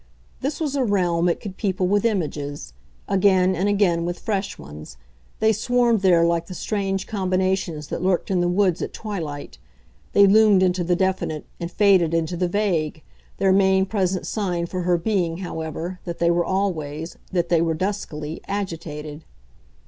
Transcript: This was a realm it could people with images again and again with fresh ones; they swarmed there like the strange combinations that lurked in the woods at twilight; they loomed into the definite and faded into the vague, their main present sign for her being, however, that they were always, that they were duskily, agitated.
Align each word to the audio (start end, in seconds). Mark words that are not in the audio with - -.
This 0.39 0.59
was 0.59 0.75
a 0.75 0.83
realm 0.83 1.29
it 1.29 1.39
could 1.39 1.57
people 1.57 1.85
with 1.87 2.05
images 2.05 2.73
again 3.07 3.53
and 3.55 3.69
again 3.69 4.03
with 4.03 4.17
fresh 4.17 4.57
ones; 4.57 4.97
they 5.39 5.53
swarmed 5.53 6.01
there 6.01 6.23
like 6.25 6.47
the 6.47 6.55
strange 6.55 7.05
combinations 7.05 7.85
that 7.89 8.01
lurked 8.01 8.31
in 8.31 8.41
the 8.41 8.47
woods 8.49 8.81
at 8.81 8.93
twilight; 8.93 9.59
they 10.13 10.25
loomed 10.25 10.63
into 10.63 10.83
the 10.83 10.95
definite 10.95 11.45
and 11.59 11.69
faded 11.69 12.15
into 12.15 12.35
the 12.35 12.47
vague, 12.47 13.03
their 13.37 13.53
main 13.53 13.85
present 13.85 14.25
sign 14.25 14.65
for 14.65 14.81
her 14.81 14.97
being, 14.97 15.37
however, 15.37 15.99
that 16.05 16.17
they 16.17 16.31
were 16.31 16.43
always, 16.45 17.15
that 17.31 17.49
they 17.49 17.61
were 17.61 17.75
duskily, 17.75 18.41
agitated. 18.47 19.23